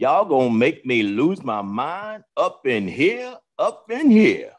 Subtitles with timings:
[0.00, 4.50] Y'all gonna make me lose my mind up in here, up in here.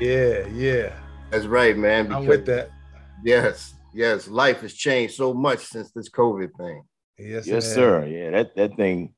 [0.00, 0.94] Yeah, yeah.
[1.30, 2.10] that's right, man.
[2.10, 2.70] I'm with that.
[3.22, 4.28] Yes, yes.
[4.28, 6.84] Life has changed so much since this COVID thing.
[7.18, 8.06] Yes, Yes, it sir.
[8.06, 9.12] Yeah, that, that thing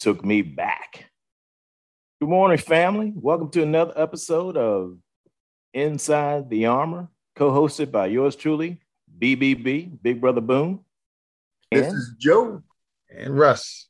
[0.00, 1.10] took me back.
[2.18, 3.12] Good morning, family.
[3.14, 4.96] Welcome to another episode of
[5.74, 8.80] Inside the Armor, co-hosted by yours truly,
[9.18, 10.80] BBB, Big Brother Boom.
[11.70, 12.62] This is Joe.
[13.14, 13.86] And Russ.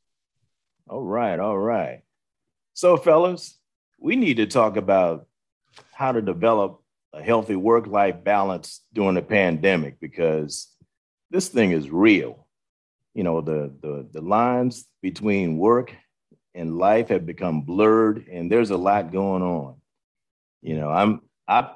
[0.89, 2.01] All right, all right.
[2.73, 3.57] So, fellas,
[3.97, 5.25] we need to talk about
[6.03, 6.81] how to develop
[7.13, 10.67] a healthy work life balance during the pandemic because
[11.31, 12.45] this thing is real.
[13.13, 15.95] You know, the, the, the lines between work
[16.53, 19.75] and life have become blurred, and there's a lot going on.
[20.61, 21.71] You know, I'm I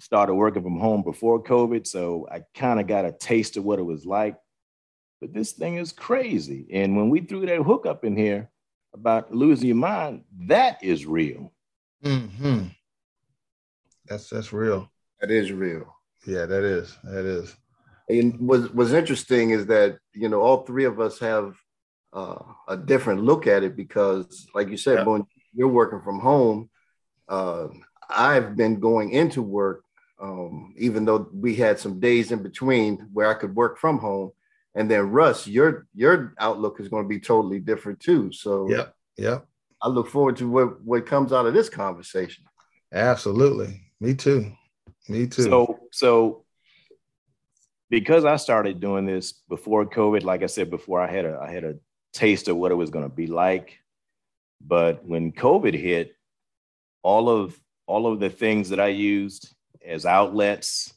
[0.00, 3.78] started working from home before COVID, so I kind of got a taste of what
[3.78, 4.36] it was like.
[5.18, 6.66] But this thing is crazy.
[6.74, 8.50] And when we threw that hook up in here
[8.92, 11.54] about losing your mind, that is real.
[12.02, 12.66] hmm
[14.12, 14.90] That's that's real.
[15.22, 15.86] That is real.
[16.26, 16.98] Yeah, that is.
[17.02, 17.56] That is.
[18.10, 21.56] And was was interesting is that you know all three of us have
[22.12, 25.04] uh, a different look at it because, like you said, Yeah.
[25.04, 25.24] when
[25.54, 26.68] you're working from home,
[27.26, 27.68] uh,
[28.10, 29.82] I've been going into work,
[30.20, 34.32] um, even though we had some days in between where I could work from home.
[34.74, 38.30] And then Russ, your your outlook is going to be totally different too.
[38.30, 38.94] So Yep.
[39.16, 39.46] Yep.
[39.80, 42.44] I look forward to what what comes out of this conversation.
[42.92, 43.80] Absolutely.
[44.02, 44.50] Me too.
[45.08, 45.42] Me too.
[45.42, 46.44] So, so
[47.88, 51.52] because I started doing this before COVID, like I said before, I had a I
[51.52, 51.76] had a
[52.12, 53.78] taste of what it was going to be like.
[54.60, 56.16] But when COVID hit,
[57.04, 59.54] all of all of the things that I used
[59.86, 60.92] as outlets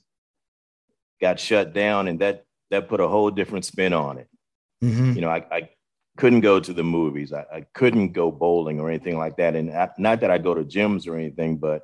[1.21, 4.29] got shut down, and that that put a whole different spin on it.
[4.83, 5.13] Mhm.
[5.13, 5.69] you know, I, I
[6.17, 7.31] couldn't go to the movies.
[7.33, 9.55] I, I couldn't go bowling or anything like that.
[9.55, 11.83] And I, not that I go to gyms or anything, but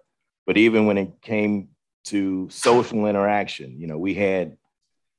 [0.51, 1.69] but even when it came
[2.03, 4.57] to social interaction, you know, we had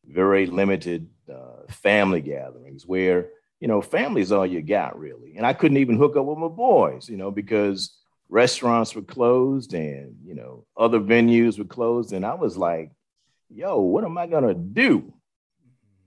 [0.05, 5.39] very limited uh, family gatherings where you know family is all you got really.
[5.39, 7.97] And I couldn't even hook up with my boys, you know, because
[8.29, 12.91] restaurants were closed and you know other venues were closed, and I was like,
[13.49, 15.15] yo, what am I gonna do?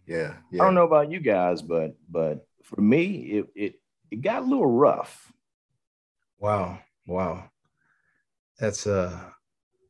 [0.06, 0.62] Yeah, yeah.
[0.62, 3.82] I don't know about you guys, but but for me, it it
[4.12, 5.34] it got a little rough.
[6.38, 6.78] Wow.
[7.08, 7.50] Wow.
[8.60, 9.20] That's uh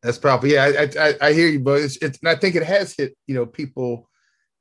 [0.02, 2.64] that's probably yeah, I I, I- hear you, but it's, it's and I think it
[2.64, 4.09] has hit, you know, people,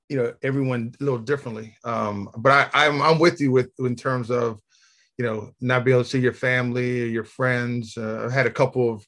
[0.09, 1.77] you know, everyone a little differently.
[1.85, 4.61] Um, but I, I'm I'm with you with in terms of,
[5.19, 7.97] you know, not being able to see your family or your friends.
[7.97, 9.07] Uh, I've had a couple of,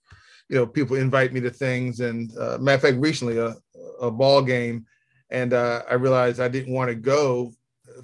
[0.48, 3.54] you know, people invite me to things, and uh, matter of fact, recently a
[4.00, 4.84] a ball game,
[5.30, 7.52] and uh, I realized I didn't want to go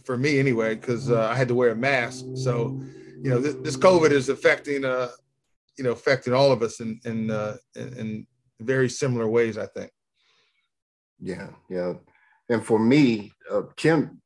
[0.05, 2.25] for me anyway because uh, I had to wear a mask.
[2.35, 2.81] So,
[3.23, 5.09] you know, this, this COVID is affecting uh,
[5.79, 8.27] you know, affecting all of us in in uh, in,
[8.61, 9.59] very similar ways.
[9.59, 9.91] I think.
[11.21, 11.95] Yeah, yeah.
[12.49, 14.21] And for me, uh, Kim,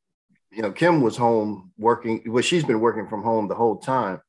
[0.50, 2.22] you know, Kim was home working.
[2.26, 4.20] Well, she's been working from home the whole time.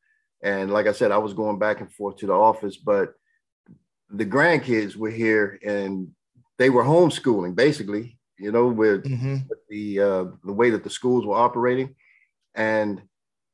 [0.44, 3.14] And like I said, I was going back and forth to the office, but
[4.10, 6.10] the grandkids were here and
[6.58, 9.48] they were homeschooling basically, you know, with Mhm.
[9.70, 11.96] the uh, the way that the schools were operating,
[12.56, 13.02] and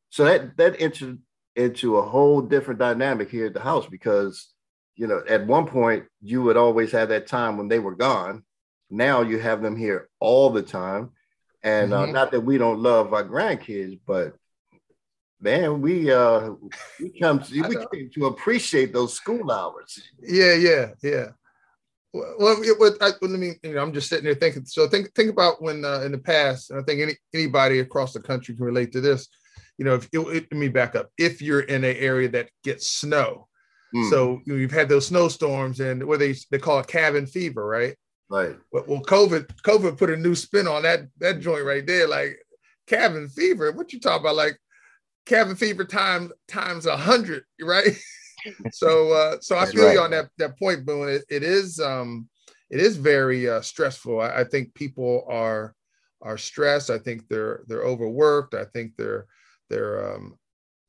[0.09, 1.19] so that that entered
[1.55, 4.49] into a whole different dynamic here at the house because
[4.95, 8.43] you know at one point you would always have that time when they were gone.
[8.89, 11.11] Now you have them here all the time,
[11.63, 12.13] and uh, Mhm.
[12.13, 14.35] not that we don't love our grandkids, but
[15.39, 16.51] man, we uh
[16.99, 19.99] we come to, we came to appreciate those school hours.
[20.21, 21.27] Yeah, yeah, yeah.
[22.13, 23.53] Well, well, it, what I, let me.
[23.63, 24.65] You know, I'm just sitting there thinking.
[24.65, 28.13] So think think about when uh, in the past, and I think any anybody across
[28.13, 29.27] the country can relate to this.
[29.77, 31.09] You know, if it, it, let me back up.
[31.17, 33.47] If you're in an area that gets snow,
[33.93, 37.27] Mm, so you know, you've had those snowstorms, and what they they call it cabin
[37.27, 37.95] fever, right?
[38.29, 42.07] right, Well, well, COVID COVID put a new spin on that that joint right there.
[42.07, 42.39] Like
[42.87, 43.71] cabin fever.
[43.71, 44.35] What you talking about?
[44.35, 44.57] Like
[45.25, 47.95] cabin fever times times a hundred, right?
[48.71, 51.07] so uh so I feel you on that that point, Boom.
[51.07, 52.27] It, it is um
[52.71, 54.19] it is very uh, stressful.
[54.19, 55.75] I, I think people are
[56.23, 56.89] are stressed.
[56.89, 58.55] I think they're they're overworked.
[58.55, 59.27] I think they're
[59.69, 60.37] they're um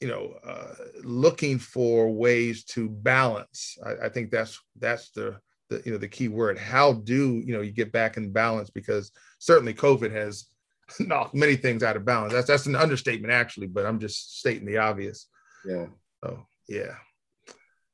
[0.00, 3.78] you know, uh, looking for ways to balance.
[3.82, 5.38] I, I, think that's that's the
[5.70, 6.58] the you know the key word.
[6.58, 8.68] How do you know you get back in balance?
[8.68, 10.46] Because certainly COVID has
[11.00, 12.34] knocked many things out of balance.
[12.34, 15.26] That's that's an understatement actually, but I'm just stating the obvious.
[15.64, 15.86] Yeah.
[16.22, 16.96] So yeah.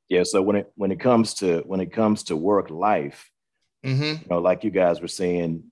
[0.09, 0.23] Yeah.
[0.23, 3.29] So when it when it comes to when it comes to work life,
[3.85, 4.03] mm-hmm.
[4.03, 5.63] you know, like you guys were saying,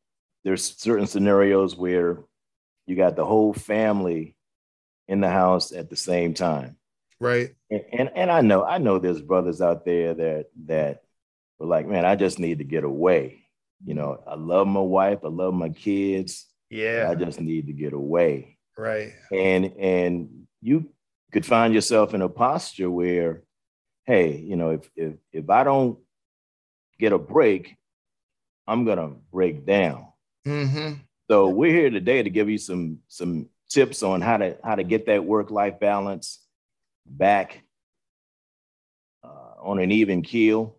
[0.46, 2.20] there's certain scenarios where
[2.86, 4.38] you got the whole family
[5.10, 6.78] in the house at the same time.
[7.20, 7.56] Right.
[7.70, 11.02] And, and, and I know, I know there's brothers out there that that
[11.58, 13.44] were like, man, I just need to get away.
[13.84, 16.46] You know, I love my wife, I love my kids.
[16.70, 17.08] Yeah.
[17.10, 18.58] I just need to get away.
[18.78, 19.14] Right.
[19.34, 20.90] And and you
[21.34, 23.42] could find yourself in a posture where,
[24.06, 25.98] hey, you know, if if if I don't
[27.00, 27.78] get a break,
[28.68, 30.06] I'm gonna break down.
[30.48, 31.02] Mm-hmm.
[31.30, 34.84] So we're here today to give you some some tips on how to how to
[34.84, 36.40] get that work life balance
[37.06, 37.62] back
[39.24, 40.76] uh, on an even keel,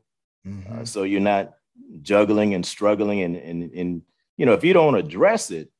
[0.46, 0.80] mm-hmm.
[0.80, 1.54] uh, so you're not
[2.02, 4.02] juggling and struggling and, and and
[4.36, 5.70] you know if you don't address it,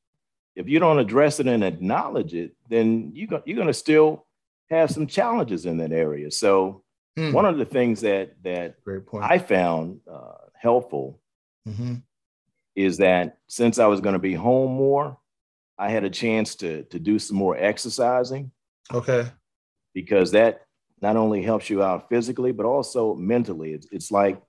[0.56, 4.26] if you don't address it and acknowledge it, then you go, you're going to still
[4.70, 6.30] have some challenges in that area.
[6.30, 6.84] So
[7.18, 7.32] mm.
[7.32, 8.76] one of the things that that
[9.20, 11.20] I found uh, helpful
[11.68, 11.96] mm-hmm.
[12.74, 15.18] is that since I was going to be home more,
[15.80, 18.52] I had a chance to to do some more exercising.
[18.92, 19.26] Okay.
[19.94, 20.62] Because that
[21.00, 23.72] not only helps you out physically, but also mentally.
[23.72, 24.40] It's, it's like,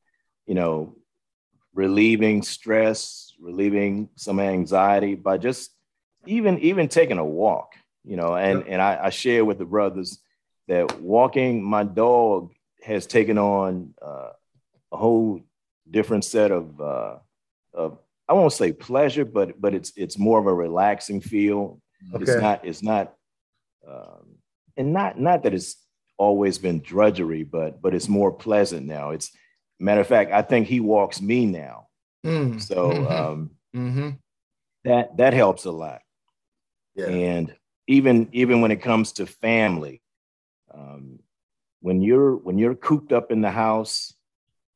[0.46, 0.96] you know,
[1.74, 5.72] relieving stress, relieving some anxiety by just
[6.26, 7.74] even even taking a walk.
[8.04, 10.20] You know, and and I, I share with the brothers
[10.68, 12.52] that walking my dog
[12.84, 14.32] has taken on uh,
[14.92, 15.42] a whole
[15.90, 17.16] different set of uh,
[17.74, 18.00] of
[18.32, 21.82] I won't say pleasure, but but it's it's more of a relaxing feel.
[22.14, 22.24] Okay.
[22.24, 23.14] It's not it's not
[23.86, 24.38] um,
[24.78, 25.76] and not not that it's
[26.18, 29.10] always been drudgery, but but it's more pleasant now.
[29.10, 29.36] It's
[29.82, 31.88] matter of fact, I think he walks me now.
[32.26, 32.62] Mm.
[32.62, 33.12] So mm-hmm.
[33.12, 34.10] Um, mm-hmm.
[34.86, 36.00] that that helps a lot.
[36.96, 37.08] Yeah.
[37.08, 37.54] And
[37.88, 40.02] even even when it comes to family,
[40.74, 41.20] um,
[41.82, 44.14] when you're when you're cooped up in the house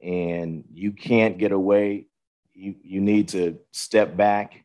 [0.02, 2.08] and you can't get away,
[2.56, 4.64] you you need to step back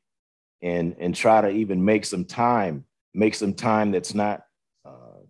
[0.62, 4.44] and and try to even make some time make some time that's not
[4.84, 5.20] uh,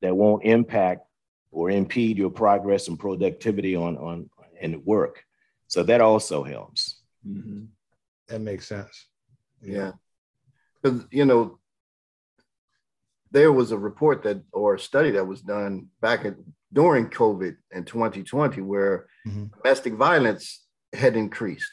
[0.00, 1.06] that won't impact
[1.50, 5.24] or impede your progress and productivity on on in work
[5.66, 7.64] so that also helps mm-hmm.
[8.28, 9.06] that makes sense
[9.60, 9.92] yeah
[10.80, 11.58] because you know
[13.30, 16.36] there was a report that or a study that was done back in,
[16.72, 19.46] during covid in 2020 where mm-hmm.
[19.62, 21.70] domestic violence had increased,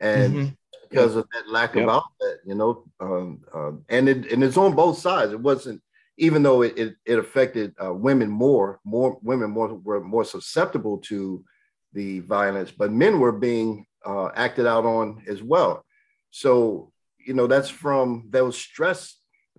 [0.00, 0.48] and mm-hmm.
[0.88, 1.84] because of that lack yep.
[1.84, 5.32] of outlet, you know, um, um, and it and it's on both sides.
[5.32, 5.82] It wasn't
[6.16, 10.98] even though it it, it affected uh, women more, more women more were more susceptible
[10.98, 11.44] to
[11.92, 15.84] the violence, but men were being uh, acted out on as well.
[16.30, 19.18] So you know that's from those stress,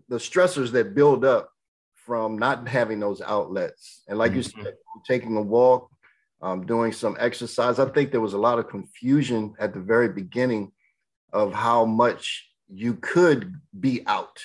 [0.09, 1.49] the stressors that build up
[2.05, 4.03] from not having those outlets.
[4.07, 4.59] And like mm-hmm.
[4.59, 4.73] you said,
[5.07, 5.89] taking a walk,
[6.41, 7.79] um, doing some exercise.
[7.79, 10.71] I think there was a lot of confusion at the very beginning
[11.33, 14.39] of how much you could be out.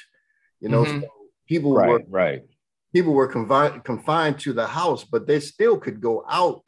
[0.60, 1.00] You know, mm-hmm.
[1.00, 1.08] so
[1.48, 2.42] people right, were right.
[2.92, 6.64] People were confined confined to the house, but they still could go out.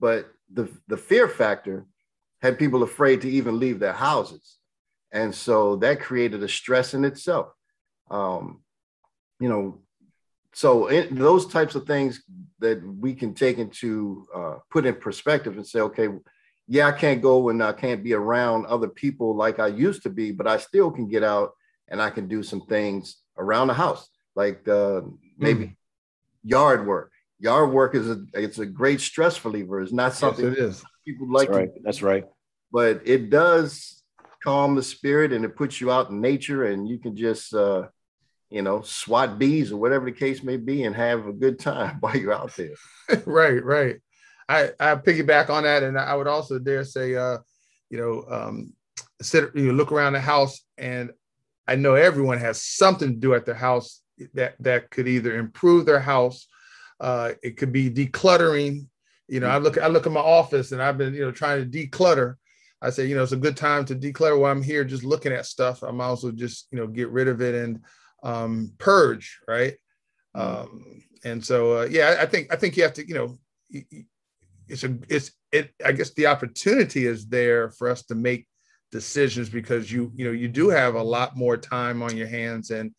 [0.00, 1.86] But the the fear factor
[2.40, 4.58] had people afraid to even leave their houses,
[5.12, 7.52] and so that created a stress in itself.
[8.10, 8.62] Um,
[9.38, 9.80] you know,
[10.54, 12.22] so it, those types of things
[12.58, 16.08] that we can take into uh, put in perspective and say okay
[16.68, 20.10] yeah i can't go and i can't be around other people like i used to
[20.10, 21.52] be but i still can get out
[21.88, 25.00] and i can do some things around the house like uh,
[25.38, 25.76] maybe mm.
[26.44, 30.56] yard work yard work is a it's a great stress reliever it's not something yes,
[30.56, 30.84] it is.
[31.04, 31.70] people like that's right.
[31.84, 32.24] that's right
[32.70, 34.02] but it does
[34.42, 37.86] calm the spirit and it puts you out in nature and you can just uh,
[38.52, 41.96] you know, swat bees or whatever the case may be and have a good time
[42.00, 42.74] while you're out there.
[43.26, 43.96] right, right.
[44.48, 45.82] I, I piggyback on that.
[45.82, 47.38] And I would also dare say, uh,
[47.88, 48.74] you know, um,
[49.22, 51.10] sit, you look around the house and
[51.66, 54.02] I know everyone has something to do at their house
[54.34, 56.46] that, that could either improve their house.
[57.00, 58.86] Uh, it could be decluttering.
[59.28, 61.70] You know, I look, I look at my office and I've been, you know, trying
[61.70, 62.34] to declutter.
[62.82, 65.32] I say, you know, it's a good time to declutter while I'm here, just looking
[65.32, 65.82] at stuff.
[65.82, 67.80] I'm also just, you know, get rid of it and
[68.22, 69.74] um, purge, right?
[70.36, 70.40] Mm-hmm.
[70.40, 73.38] Um, and so, uh, yeah, I think I think you have to, you know,
[74.68, 75.70] it's a it's it.
[75.84, 78.46] I guess the opportunity is there for us to make
[78.90, 82.70] decisions because you you know you do have a lot more time on your hands,
[82.70, 82.92] and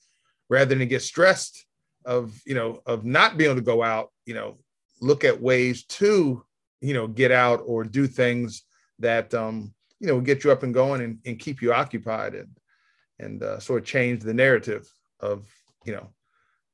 [0.50, 1.66] rather than get stressed
[2.06, 4.58] of you know of not being able to go out, you know,
[5.02, 6.46] look at ways to
[6.82, 8.64] you know get out or do things
[9.00, 12.50] that um, you know get you up and going and, and keep you occupied and
[13.20, 14.90] and uh, sort of change the narrative
[15.24, 15.48] of
[15.86, 16.10] you know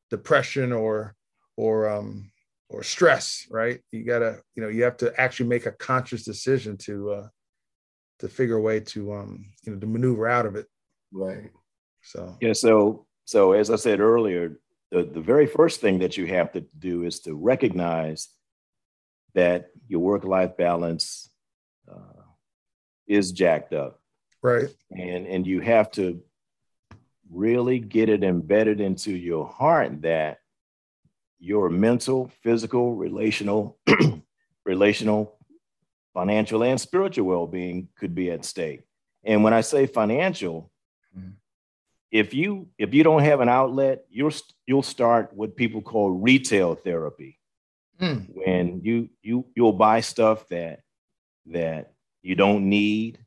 [0.09, 1.15] depression or
[1.55, 2.31] or um,
[2.69, 3.45] or stress.
[3.49, 3.79] Right?
[3.91, 7.27] You gotta you know you have to actually make a conscious decision to uh,
[8.19, 10.67] to figure a way to um, you know to maneuver out of it.
[11.11, 11.51] Right.
[12.01, 12.53] So yeah.
[12.53, 14.59] So so as I said earlier,
[14.91, 18.29] the, the very first thing that you have to do is to recognize
[19.35, 21.29] that your work life balance
[21.91, 22.23] uh,
[23.07, 23.99] is jacked up.
[24.41, 24.69] Right.
[24.91, 26.21] And, and you have to
[27.31, 30.39] really get it embedded into your heart that
[31.39, 33.77] your mental, physical, relational,
[34.65, 35.37] relational,
[36.13, 38.81] financial, and spiritual well being could be at stake.
[39.23, 40.71] And when I say financial,
[41.17, 41.29] mm-hmm
[42.11, 44.33] if you if you don't have an outlet, you'll
[44.65, 47.37] you'll start what people call retail therapy.
[48.01, 48.27] Mm.
[48.33, 50.81] When you you you'll buy stuff that
[51.47, 53.19] that you don't need.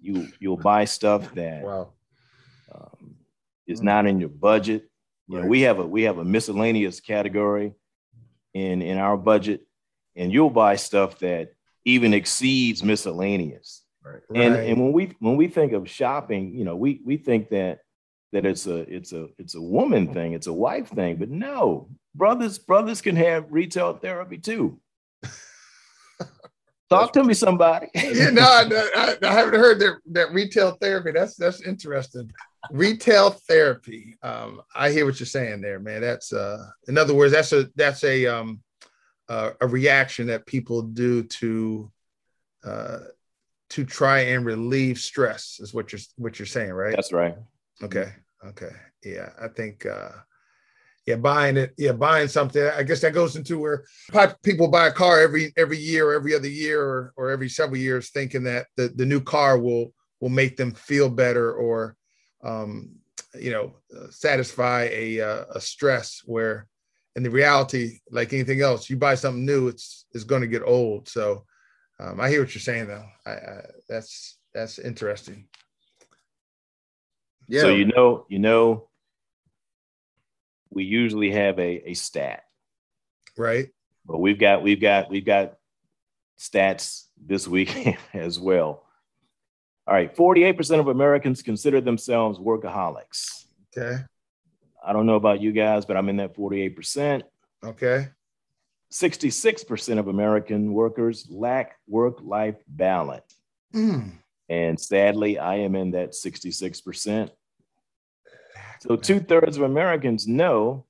[0.00, 1.88] You you'll buy stuff that wow.
[2.74, 3.16] Um,
[3.66, 3.84] is mm.
[3.84, 4.90] not in your budget.
[5.28, 5.44] You right.
[5.44, 7.72] know, we have a we have a miscellaneous category
[8.52, 9.62] in in our budget,
[10.16, 11.54] and you'll buy stuff that
[11.84, 13.82] even exceeds miscellaneous.
[14.04, 14.20] Right.
[14.34, 17.80] And and when we when we think of shopping, you know, we we think that
[18.32, 21.88] that it's a it's a it's a woman thing, it's a wife thing, but no,
[22.14, 24.78] brothers brothers can have retail therapy too.
[26.90, 27.88] Talk to me, somebody.
[27.94, 31.12] yeah, no, I, I, haven't heard that that retail therapy.
[31.12, 32.30] That's that's interesting.
[32.70, 34.16] Retail therapy.
[34.22, 36.00] Um, I hear what you're saying there, man.
[36.00, 38.62] That's uh, in other words, that's a that's a um,
[39.28, 41.90] uh, a reaction that people do to
[42.64, 42.98] uh,
[43.70, 46.94] to try and relieve stress is what you're what you're saying, right?
[46.94, 47.36] That's right.
[47.82, 48.12] Okay.
[48.46, 48.70] Okay.
[49.02, 49.30] Yeah.
[49.40, 50.10] I think uh
[51.06, 52.62] yeah, buying it, yeah, buying something.
[52.62, 53.84] I guess that goes into where
[54.42, 57.76] people buy a car every every year, or every other year, or, or every several
[57.76, 61.96] years, thinking that the, the new car will will make them feel better or
[62.44, 62.96] um,
[63.34, 66.22] you know uh, satisfy a uh, a stress.
[66.24, 66.68] Where
[67.16, 70.62] in the reality, like anything else, you buy something new, it's it's going to get
[70.62, 71.08] old.
[71.08, 71.44] So
[72.00, 73.06] um, I hear what you're saying, though.
[73.26, 75.46] I, I, that's that's interesting.
[77.48, 77.62] Yeah.
[77.62, 78.88] So you know, you know,
[80.70, 82.44] we usually have a, a stat,
[83.36, 83.68] right?
[84.06, 85.54] But we've got we've got we've got
[86.38, 88.83] stats this week as well.
[89.86, 93.44] All right, 48% of Americans consider themselves workaholics.
[93.76, 94.02] Okay.
[94.84, 97.22] I don't know about you guys, but I'm in that 48%.
[97.64, 98.08] Okay.
[98.92, 103.36] 66% of American workers lack work life balance.
[103.74, 104.12] Mm.
[104.48, 107.30] And sadly, I am in that 66%.
[108.80, 110.84] So two thirds of Americans know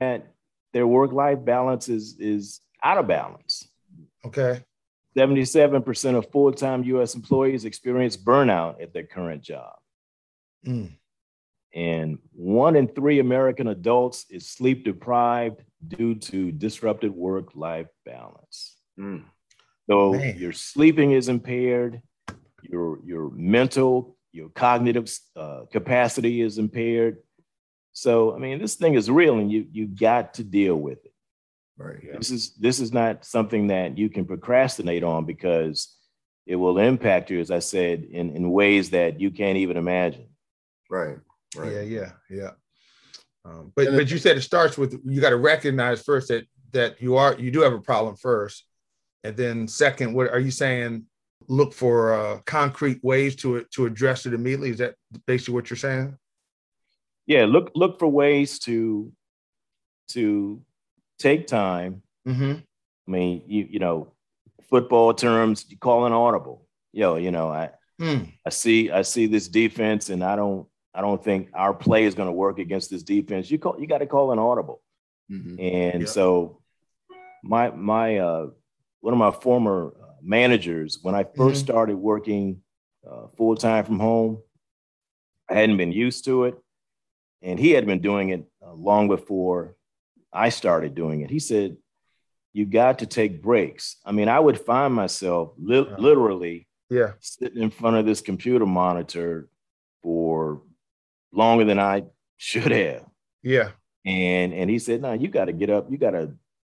[0.00, 0.26] that
[0.72, 3.68] their work life balance is, is out of balance.
[4.24, 4.62] Okay.
[5.16, 9.74] 77% of full time US employees experience burnout at their current job.
[10.66, 10.92] Mm.
[11.74, 18.76] And one in three American adults is sleep deprived due to disrupted work life balance.
[18.98, 19.24] Mm.
[19.90, 20.36] So Man.
[20.38, 22.02] your sleeping is impaired,
[22.62, 27.18] your, your mental, your cognitive uh, capacity is impaired.
[27.92, 31.11] So, I mean, this thing is real and you, you got to deal with it.
[31.82, 31.98] Right.
[32.02, 32.16] Yeah.
[32.18, 35.96] This is this is not something that you can procrastinate on because
[36.46, 40.28] it will impact you, as I said, in, in ways that you can't even imagine.
[40.90, 41.16] Right.
[41.56, 41.72] Right.
[41.72, 42.50] Yeah, yeah, yeah.
[43.44, 47.02] Um, but but you said it starts with you got to recognize first that that
[47.02, 48.64] you are you do have a problem first,
[49.24, 51.06] and then second, what are you saying?
[51.48, 54.70] Look for uh, concrete ways to to address it immediately.
[54.70, 54.94] Is that
[55.26, 56.16] basically what you're saying?
[57.26, 59.12] Yeah, look look for ways to
[60.10, 60.62] to
[61.22, 62.02] take time.
[62.26, 62.52] Mm-hmm.
[63.06, 64.12] I mean, you you know,
[64.68, 66.66] football terms, you call an audible.
[66.92, 68.32] Yo, you know, I mm.
[68.44, 72.14] I see I see this defense, and I don't I don't think our play is
[72.14, 73.50] going to work against this defense.
[73.50, 74.82] You call, you got to call an audible.
[75.30, 75.60] Mm-hmm.
[75.60, 76.60] And so
[77.42, 78.46] my, my, uh,
[79.00, 81.54] one of my former uh, managers, when I 1st mm-hmm.
[81.54, 82.60] started working
[83.10, 84.42] uh, full time from home,
[85.48, 86.58] I hadn't been used to it.
[87.40, 89.74] And he had been doing it uh, long before
[90.32, 91.30] I started doing it.
[91.30, 91.76] He said,
[92.52, 93.96] You got to take breaks.
[94.04, 95.96] I mean, I would find myself li- uh-huh.
[95.98, 97.12] literally yeah.
[97.20, 99.48] sitting in front of this computer monitor
[100.02, 100.62] for
[101.32, 102.04] longer than I
[102.36, 103.04] should have.
[103.42, 103.70] Yeah.
[104.04, 105.90] And and he said, "No, you got to get up.
[105.90, 106.32] You got to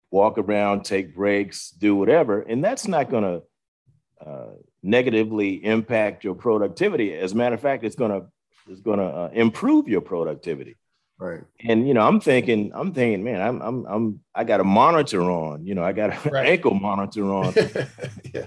[0.09, 6.33] walk around, take breaks, do whatever." And that's not going to uh, negatively impact your
[6.33, 7.13] productivity.
[7.13, 8.27] As a matter of fact, it's going to
[8.67, 10.77] it's going to uh, improve your productivity.
[11.19, 11.41] Right.
[11.67, 15.21] And you know, I'm thinking, I'm thinking, man, I'm I'm I'm I got a monitor
[15.29, 16.47] on, you know, I got an right.
[16.51, 17.53] ankle monitor on.
[18.33, 18.45] yeah.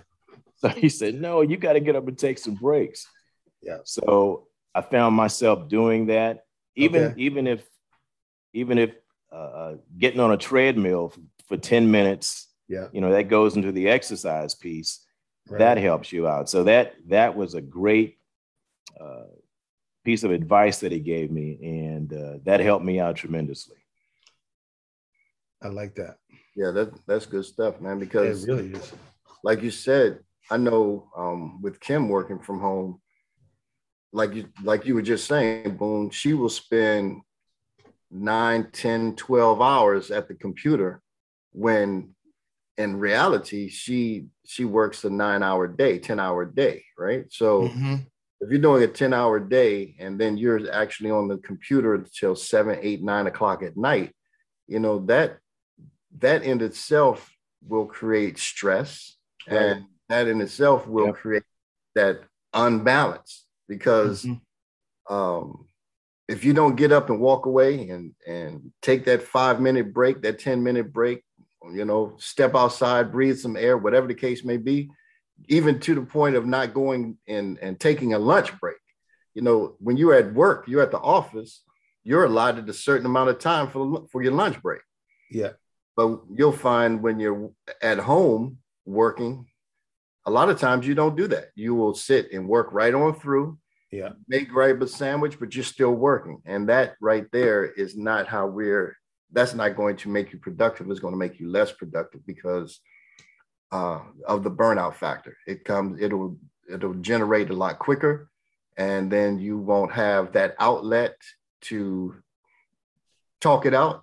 [0.56, 3.06] So he said, no, you got to get up and take some breaks.
[3.60, 3.78] Yeah.
[3.84, 7.20] So I found myself doing that, even okay.
[7.20, 7.62] even if
[8.54, 8.92] even if
[9.30, 13.56] uh, uh, getting on a treadmill for, for 10 minutes, yeah, you know, that goes
[13.56, 15.04] into the exercise piece.
[15.48, 15.58] Right.
[15.58, 16.48] That helps you out.
[16.48, 18.18] So that that was a great
[18.98, 19.24] uh,
[20.04, 23.76] piece of advice that he gave me, and uh, that helped me out tremendously.
[25.62, 26.16] I like that.
[26.56, 27.98] Yeah, that that's good stuff, man.
[27.98, 28.92] Because it really is.
[29.44, 33.00] Like you said, I know um, with Kim working from home,
[34.12, 37.22] like you like you were just saying, Boom, she will spend
[38.10, 41.02] 9, 10, 12 hours at the computer
[41.52, 42.14] when
[42.78, 47.96] in reality she she works a nine hour day 10 hour day right so mm-hmm.
[48.42, 52.34] If you're doing a 10 hour day and then you're actually on the computer until
[52.34, 54.12] 7 8 9 o'clock at night
[54.66, 55.38] you know that
[56.18, 57.30] that in itself
[57.66, 59.16] will create stress
[59.48, 59.62] right.
[59.62, 61.14] and that in itself will yep.
[61.14, 61.42] create
[61.94, 62.20] that
[62.52, 65.14] unbalance because mm-hmm.
[65.14, 65.66] um,
[66.28, 70.22] if you don't get up and walk away and and take that five minute break,
[70.22, 71.22] that 10 minute break,
[71.72, 74.90] you know, step outside, breathe some air, whatever the case may be,
[75.48, 78.76] even to the point of not going and, and taking a lunch break.
[79.34, 81.62] You know, when you're at work, you're at the office,
[82.04, 84.82] you're allotted a certain amount of time for, for your lunch break.
[85.30, 85.50] Yeah.
[85.96, 89.46] But you'll find when you're at home working,
[90.26, 91.50] a lot of times you don't do that.
[91.54, 93.58] You will sit and work right on through
[93.92, 98.26] yeah make grab a sandwich but you're still working and that right there is not
[98.26, 98.96] how we're
[99.30, 102.80] that's not going to make you productive it's going to make you less productive because
[103.72, 105.36] uh, of the burnout factor.
[105.46, 106.38] It comes it'll
[106.72, 108.30] it'll generate a lot quicker
[108.76, 111.16] and then you won't have that outlet
[111.62, 112.14] to
[113.40, 114.02] talk it out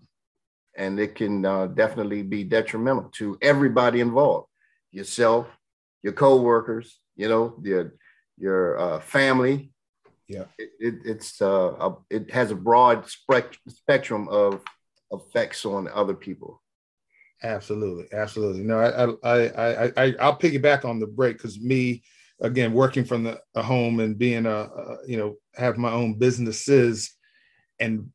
[0.75, 4.47] and it can uh, definitely be detrimental to everybody involved
[4.91, 5.47] yourself
[6.03, 7.93] your co-workers you know your
[8.39, 9.71] your uh, family.
[10.27, 10.45] Yeah.
[10.57, 14.61] It, it, it's uh a, it has a broad spec- spectrum of
[15.11, 16.61] effects on other people
[17.43, 18.63] absolutely absolutely.
[18.63, 22.03] No i i i, I i'll piggyback on the break because me
[22.41, 26.15] again working from the a home and being a, a you know have my own
[26.15, 27.15] businesses
[27.79, 28.09] and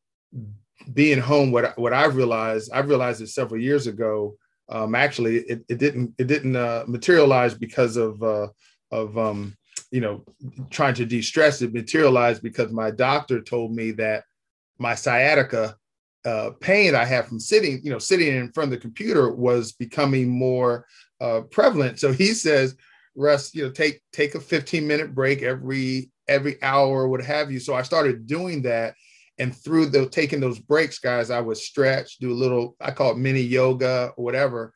[0.92, 4.36] being home what what i've realized i've realized it several years ago
[4.68, 8.48] um actually it, it didn't it didn't uh, materialize because of uh
[8.90, 9.56] of um
[9.90, 10.24] you know,
[10.70, 11.62] trying to de-stress.
[11.62, 14.24] It materialized because my doctor told me that
[14.78, 15.76] my sciatica
[16.24, 19.72] uh, pain I have from sitting, you know, sitting in front of the computer was
[19.72, 20.86] becoming more
[21.20, 22.00] uh, prevalent.
[22.00, 22.76] So he says,
[23.14, 27.60] Russ, you know, take take a 15 minute break every every hour what have you.
[27.60, 28.94] So I started doing that.
[29.38, 33.12] And through the taking those breaks, guys, I would stretch, do a little, I call
[33.12, 34.72] it mini yoga or whatever.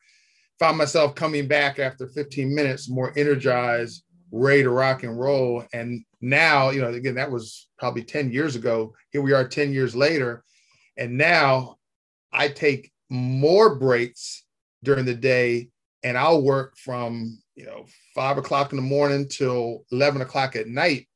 [0.59, 5.63] Found myself coming back after 15 minutes more energized, ready to rock and roll.
[5.71, 8.93] And now, you know, again, that was probably 10 years ago.
[9.11, 10.43] Here we are 10 years later.
[10.99, 11.77] And now
[12.31, 14.43] I take more breaks
[14.83, 15.69] during the day
[16.03, 20.67] and I'll work from, you know, five o'clock in the morning till 11 o'clock at
[20.67, 21.07] night.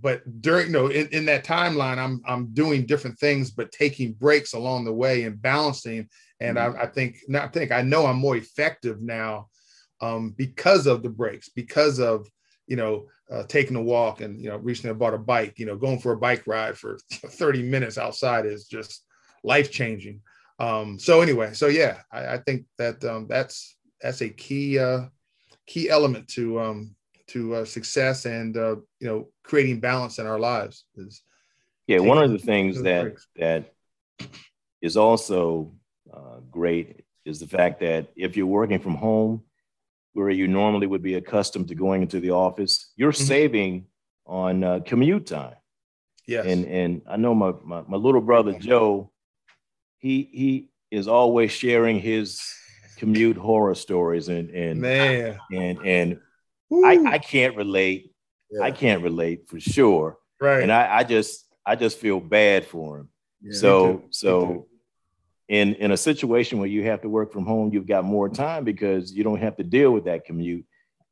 [0.00, 4.14] But during, you know, in, in that timeline, I'm, I'm doing different things, but taking
[4.14, 6.08] breaks along the way and balancing.
[6.40, 6.78] And mm-hmm.
[6.78, 9.48] I, I think, not I think I know I'm more effective now
[10.00, 12.26] um, because of the breaks, because of
[12.66, 15.58] you know uh, taking a walk, and you know recently I bought a bike.
[15.58, 19.04] You know, going for a bike ride for 30 minutes outside is just
[19.42, 20.20] life changing.
[20.58, 25.06] Um, so anyway, so yeah, I, I think that um, that's that's a key uh,
[25.66, 26.94] key element to um,
[27.28, 31.22] to uh, success and uh, you know creating balance in our lives is
[31.86, 33.26] yeah one of the things that breaks.
[33.36, 33.72] that
[34.80, 35.72] is also
[36.12, 39.42] uh, great is the fact that if you're working from home
[40.12, 43.24] where you normally would be accustomed to going into the office, you're mm-hmm.
[43.24, 43.86] saving
[44.26, 45.54] on uh, commute time.
[46.26, 46.46] Yes.
[46.46, 49.10] And and I know my, my, my little brother Joe,
[49.98, 52.40] he he is always sharing his
[52.98, 56.20] commute horror stories and and man and and
[56.84, 58.12] I, I can't relate.
[58.50, 58.62] Yeah.
[58.62, 60.18] I can't relate for sure.
[60.40, 60.62] Right.
[60.62, 63.08] And I, I just I just feel bad for him.
[63.40, 64.68] Yeah, so so
[65.52, 68.64] in in a situation where you have to work from home, you've got more time
[68.64, 70.64] because you don't have to deal with that commute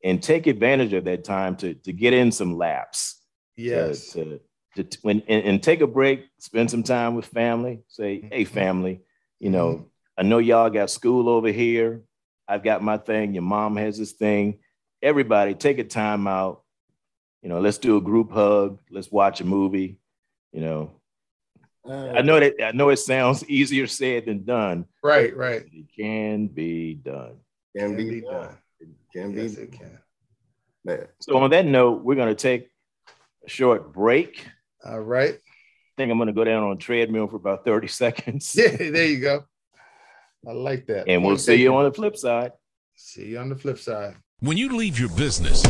[0.03, 3.20] and take advantage of that time to to get in some laps.
[3.55, 4.12] Yes.
[4.12, 4.40] To,
[4.76, 7.83] to, to when and, and, take a break, spend some time with family.
[7.88, 8.55] Say, hey, mm-hmm.
[8.55, 9.03] family,
[9.40, 9.85] you know, mm-hmm.
[10.16, 12.00] I know y'all got school over here.
[12.48, 13.35] I've got my thing.
[13.35, 14.61] Your mom has this thing.
[15.03, 16.62] Everybody, take a time out.
[17.42, 18.79] You know, let's do a group hug.
[18.90, 19.98] Let's watch a movie.
[20.53, 20.90] You know,
[21.88, 24.87] Uh, I know that I know it sounds easier said than done.
[25.03, 25.62] Right, right.
[25.73, 27.37] It can be done.
[27.77, 28.33] Can, can be, be, done.
[28.33, 28.59] done.
[28.81, 29.62] It can yes, be.
[29.62, 29.99] It can.
[30.85, 31.07] Man.
[31.21, 32.69] So on that note, we're going to take
[33.45, 34.47] a short break.
[34.85, 35.35] All right.
[35.35, 38.55] I think I'm going to go down on treadmill for about 30 seconds.
[38.55, 39.45] Yeah, there you go.
[40.47, 41.09] I like that.
[41.09, 42.53] And we'll see you on the flip side.
[42.97, 44.16] See you on the flip side.
[44.40, 45.62] When you leave your business,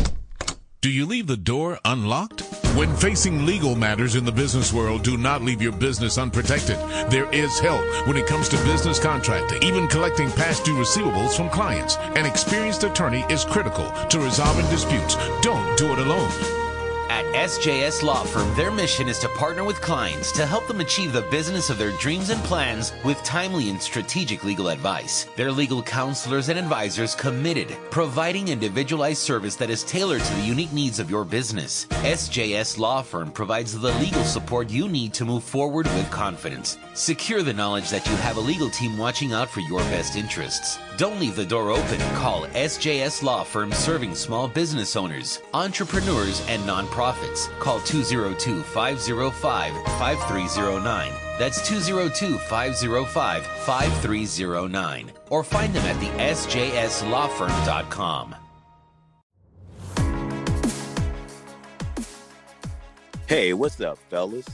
[0.81, 2.41] do you leave the door unlocked?
[2.75, 6.77] When facing legal matters in the business world, do not leave your business unprotected.
[7.11, 11.49] There is help when it comes to business contracting, even collecting past due receivables from
[11.49, 11.97] clients.
[12.15, 15.15] An experienced attorney is critical to resolving disputes.
[15.41, 16.70] Don't do it alone.
[17.11, 21.11] At SJS Law Firm, their mission is to partner with clients to help them achieve
[21.11, 25.25] the business of their dreams and plans with timely and strategic legal advice.
[25.35, 30.71] Their legal counselors and advisors committed, providing individualized service that is tailored to the unique
[30.71, 31.85] needs of your business.
[31.89, 36.77] SJS Law Firm provides the legal support you need to move forward with confidence.
[36.93, 40.77] Secure the knowledge that you have a legal team watching out for your best interests.
[40.97, 41.97] Don't leave the door open.
[42.15, 47.47] Call SJS Law Firm serving small business owners, entrepreneurs, and nonprofits.
[47.59, 51.13] Call 202 505 5309.
[51.39, 55.11] That's 202 505 5309.
[55.29, 58.35] Or find them at the sjslawfirm.com.
[63.27, 64.45] Hey, what's up, fellas?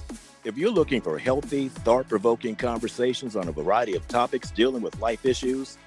[0.48, 4.98] If you're looking for healthy, thought provoking conversations on a variety of topics dealing with
[5.02, 5.78] life issues,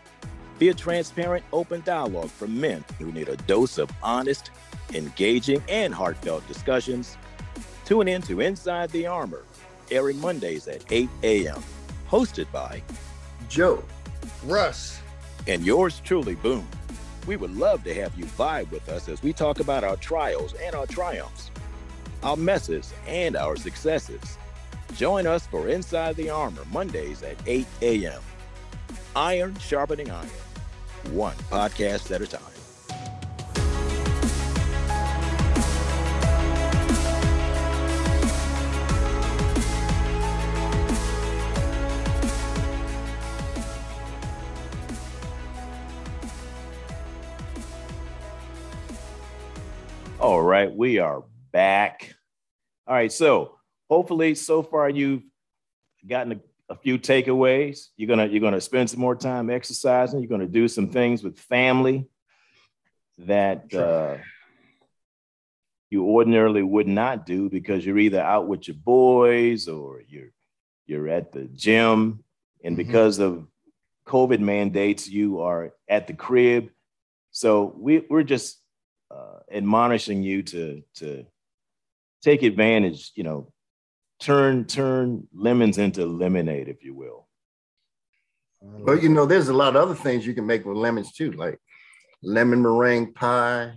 [0.59, 4.51] be a transparent, open dialogue for men who need a dose of honest,
[4.93, 7.17] engaging, and heartfelt discussions.
[7.87, 9.47] Tune in to Inside the Armor,
[9.91, 11.63] airing Mondays at 8 a.m.
[12.11, 12.83] Hosted by
[13.49, 13.83] Joe,
[14.45, 15.01] Russ,
[15.47, 16.69] and yours truly, Boom.
[17.27, 20.53] We would love to have you vibe with us as we talk about our trials
[20.63, 21.51] and our triumphs,
[22.23, 24.37] our messes and our successes.
[24.97, 28.21] Join us for Inside the Armor Mondays at 8 a.m.
[29.17, 30.29] Iron sharpening iron
[31.13, 32.43] one podcast at a time.
[50.21, 52.15] All right, we are back.
[52.87, 53.60] All right, so
[53.91, 55.23] hopefully, so far you've
[56.09, 57.89] gotten a a few takeaways.
[57.97, 60.21] You're gonna you're gonna spend some more time exercising.
[60.21, 62.07] You're gonna do some things with family
[63.19, 64.17] that uh,
[65.91, 70.31] you ordinarily would not do because you're either out with your boys or you're
[70.87, 72.23] you're at the gym,
[72.65, 72.87] and mm-hmm.
[72.87, 73.47] because of
[74.07, 76.71] COVID mandates, you are at the crib.
[77.33, 78.59] So we, we're just
[79.11, 81.27] uh, admonishing you to to
[82.23, 83.53] take advantage, you know,
[84.21, 87.27] turn turn lemons into lemonade, if you will.
[88.61, 91.33] Well, you know, there's a lot of other things you can make with lemons too,
[91.33, 91.59] like
[92.23, 93.73] lemon meringue pie.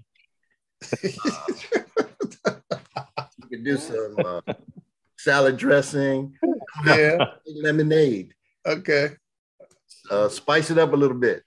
[0.84, 0.98] uh,
[3.38, 4.42] you can do some uh,
[5.18, 6.34] salad dressing.
[6.86, 8.34] Yeah, lemonade.
[8.66, 9.12] Okay.
[10.12, 11.44] Uh, spice it up a little bit.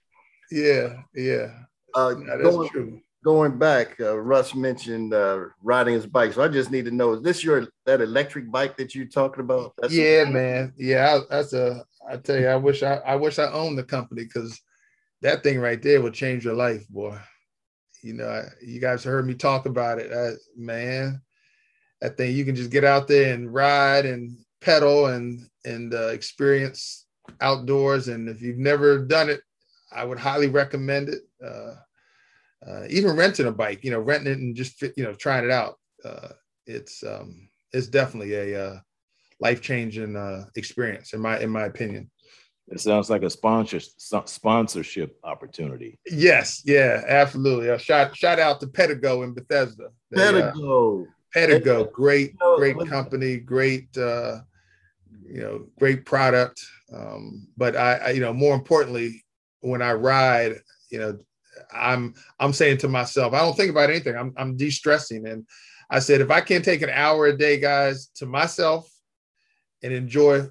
[0.49, 1.51] Yeah, yeah.
[1.93, 6.31] Uh, that's going, true going back, uh, Russ mentioned uh, riding his bike.
[6.31, 9.41] So I just need to know: is this your that electric bike that you're talking
[9.41, 9.73] about?
[9.77, 10.73] That's yeah, a- man.
[10.77, 11.83] Yeah, that's a.
[12.09, 14.57] I tell you, I wish I, I wish I owned the company because
[15.21, 17.19] that thing right there will change your life, boy.
[18.01, 21.21] You know, you guys heard me talk about it, uh, man.
[21.99, 26.07] That thing you can just get out there and ride and pedal and and uh,
[26.07, 27.05] experience
[27.41, 28.07] outdoors.
[28.07, 29.41] And if you've never done it,
[29.91, 31.23] I would highly recommend it.
[31.45, 31.73] Uh,
[32.67, 35.51] uh, even renting a bike, you know, renting it and just you know trying it
[35.51, 35.75] out.
[36.03, 36.29] Uh,
[36.65, 38.79] it's um, it's definitely a uh,
[39.39, 42.09] life changing uh, experience in my in my opinion.
[42.69, 45.99] It sounds like a sponsor sponsorship opportunity.
[46.05, 47.69] Yes, yeah, absolutely.
[47.69, 49.89] A shout shout out to Pedego in Bethesda.
[50.13, 51.07] Pedego.
[51.35, 54.39] Pedego, great, great company, great uh,
[55.29, 56.61] you know, great product.
[56.93, 59.23] Um, but I, I, you know, more importantly,
[59.59, 61.17] when I ride, you know,
[61.73, 64.15] I'm I'm saying to myself, I don't think about anything.
[64.15, 65.27] I'm I'm de-stressing.
[65.27, 65.45] And
[65.89, 68.89] I said, if I can't take an hour a day, guys, to myself
[69.83, 70.47] and enjoy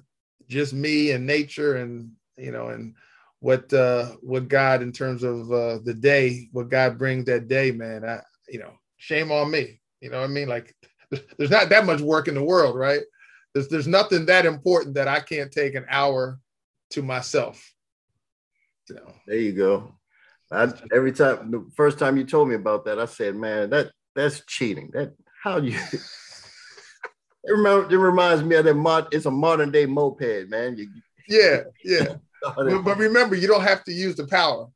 [0.47, 2.95] just me and nature and you know and
[3.39, 7.71] what uh what God in terms of uh the day, what God brings that day,
[7.71, 8.03] man.
[8.03, 9.81] I you know, shame on me.
[10.01, 10.47] You know what I mean?
[10.47, 10.75] Like
[11.37, 13.01] there's not that much work in the world, right?
[13.53, 16.39] There's there's nothing that important that I can't take an hour
[16.91, 17.73] to myself.
[18.89, 19.13] You know.
[19.25, 19.96] There you go.
[20.51, 23.91] I, every time the first time you told me about that, I said, "Man, that
[24.15, 24.89] that's cheating.
[24.93, 26.01] That how you it,
[27.45, 29.07] remember, it reminds me of that mod.
[29.11, 30.77] It's a modern day moped, man.
[30.77, 30.89] You,
[31.27, 32.15] yeah, yeah.
[32.55, 34.67] but, but remember, you don't have to use the power.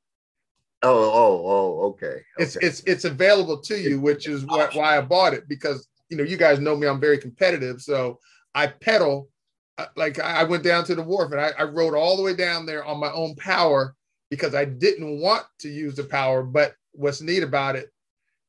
[0.84, 2.22] Oh, oh, oh, okay.
[2.38, 6.18] It's it's it's available to you, which is what, why I bought it because you
[6.18, 6.88] know you guys know me.
[6.88, 8.20] I'm very competitive, so
[8.56, 9.30] I pedal.
[9.78, 12.24] uh, Like I I went down to the wharf and I, I rode all the
[12.24, 13.96] way down there on my own power
[14.32, 16.42] because I didn't want to use the power.
[16.42, 17.92] But what's neat about it,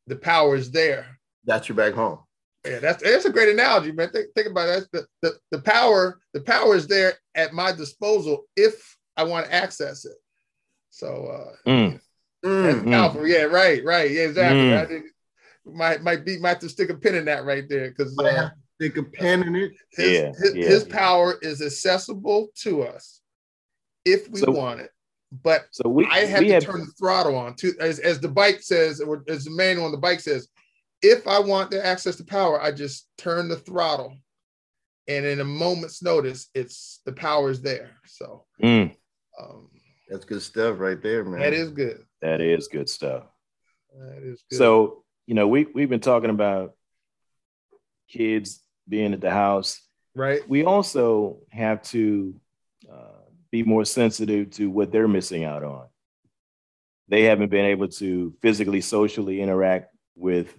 [0.07, 1.19] the power is there.
[1.45, 2.21] That's your back home.
[2.65, 4.09] Yeah, that's that's a great analogy, man.
[4.11, 4.87] Think, think about that.
[4.93, 9.53] The, the the power the power is there at my disposal if I want to
[9.53, 10.17] access it.
[10.91, 11.27] So
[11.67, 12.01] uh, Mm.
[12.45, 12.91] that's Mm.
[12.91, 13.27] powerful.
[13.27, 14.11] Yeah, right, right.
[14.11, 14.61] Yeah, exactly.
[14.61, 14.79] Mm.
[14.79, 15.05] I think
[15.65, 18.25] might might be might have to stick a pin in that right there because uh,
[18.33, 19.73] have Stick a pen in it.
[19.93, 20.95] his, Yeah, his, yeah, his yeah.
[20.97, 23.21] power is accessible to us
[24.05, 24.91] if we So- want it.
[25.43, 28.21] But So we I have we to have turn the throttle on to as, as
[28.21, 30.49] the bike says, or as the manual on the bike says,
[31.01, 34.17] if I want to access the power, I just turn the throttle.
[35.09, 37.91] And in a moment's notice, it's the power is there.
[38.07, 38.95] So Mm,
[39.41, 39.69] um,
[40.09, 41.41] That's good stuff right there, man.
[41.41, 42.05] that is good.
[42.21, 43.25] that is good stuff.
[43.99, 44.57] That is good.
[44.59, 46.75] So, you know, we we've been talking about
[48.09, 49.81] kids being at the house.
[50.15, 50.47] right.
[50.49, 52.35] We also have to
[52.93, 55.87] uh, be more sensitive to what they're missing out on.
[57.09, 60.57] They haven't been able to physically, socially interact with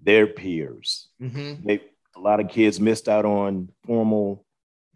[0.00, 1.08] their peers.
[1.20, 1.64] Mhm.
[1.64, 1.80] They,
[2.14, 4.44] a lot of kids missed out on formal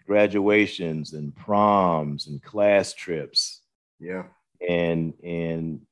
[0.07, 3.63] graduations and proms and class trips
[3.99, 4.25] Yeah.
[4.69, 5.85] and and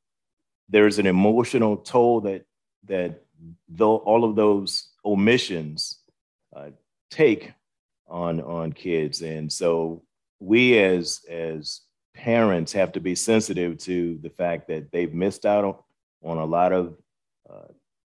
[0.69, 2.45] there's an emotional toll that
[2.85, 3.25] that
[3.69, 6.01] though all of those omissions
[6.55, 6.71] uh,
[7.11, 7.53] take
[8.07, 10.04] on on kids and so
[10.45, 11.81] we as as
[12.15, 15.75] parents have to be sensitive to the fact that they've missed out on,
[16.31, 16.97] on a lot of
[17.51, 17.69] uh,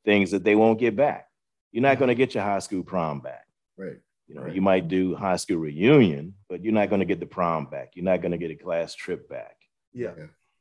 [0.05, 1.29] things that they won't get back
[1.73, 3.47] you're not going to get your high school prom back
[3.79, 3.99] Right.
[4.29, 4.55] you know Right.
[4.55, 7.89] you might do high school reunion but you're not going to get the prom back
[7.95, 9.57] you're not going to get a class trip back
[9.95, 10.12] Yeah.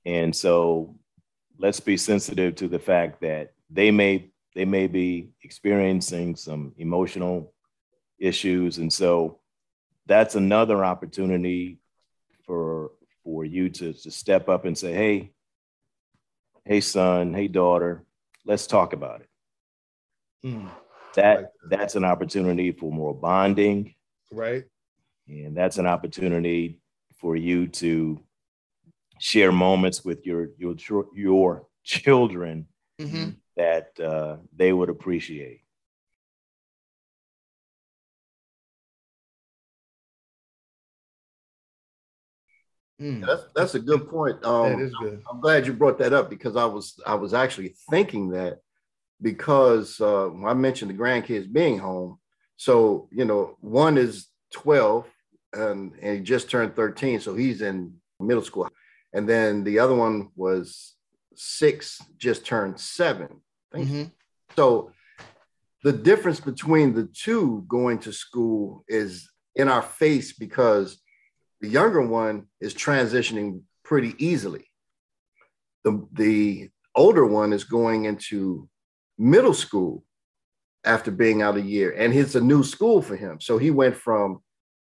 [0.05, 0.95] and so
[1.57, 7.53] let's be sensitive to the fact that they may they may be experiencing some emotional
[8.19, 8.77] issues.
[8.77, 9.39] And so
[10.05, 11.79] that's another opportunity
[12.45, 12.91] for
[13.23, 15.31] for you to, to step up and say, hey,
[16.63, 18.05] hey son, hey daughter,
[18.45, 19.29] let's talk about it.
[20.47, 20.69] Mm.
[21.15, 23.95] That that's an opportunity for more bonding.
[24.31, 24.65] Right.
[25.27, 26.79] And that's an opportunity
[27.19, 28.21] for you to
[29.19, 30.75] share moments with your your
[31.15, 32.67] your children
[32.99, 35.61] hmm that uh, they would appreciate.
[43.01, 43.25] Mm.
[43.25, 44.43] That's that's a good point.
[44.45, 45.21] Um, that is good.
[45.29, 48.59] I'm glad you brought that up because I was I was actually thinking that
[49.21, 52.19] because uh, I mentioned the grandkids being home.
[52.57, 55.05] So you know, one is 12
[55.53, 58.69] and, and he just turned 13, so he's in middle school,
[59.13, 60.95] and then the other one was
[61.35, 63.41] six, just turned seven.
[63.71, 64.05] Thank you.
[64.05, 64.11] Mhm.
[64.55, 64.91] So
[65.83, 70.97] the difference between the two going to school is in our face because
[71.65, 74.65] the younger one is transitioning pretty easily.
[75.83, 78.69] The, the older one is going into
[79.17, 80.03] middle school
[80.83, 83.41] after being out a year, and it's a new school for him.
[83.41, 84.43] So he went from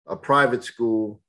[0.08, 1.22] a private school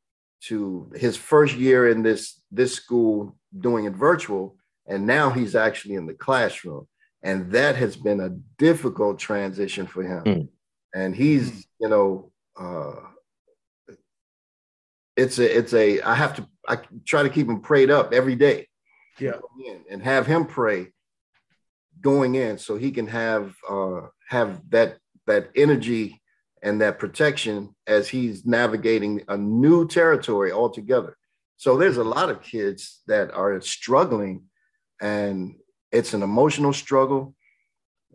[0.45, 5.97] to his first year in this this school doing it virtual, and now he's actually
[5.97, 6.87] in the classroom,
[7.23, 10.25] and that has been a difficult transition for him.
[10.25, 10.49] Mm.
[10.95, 13.14] And he's, you know, uh,
[15.17, 18.37] it's a it's a I have to I try to keep him prayed up every
[18.37, 18.69] day.
[19.19, 19.39] Yeah.
[19.91, 20.89] and have him pray
[22.01, 26.21] going in so he can have uh have that that energy
[26.63, 31.17] and that protection as he's navigating a new territory altogether.
[31.57, 34.45] So there's a lot of kids that are struggling
[35.01, 35.55] and
[35.93, 37.35] it's an emotional struggle.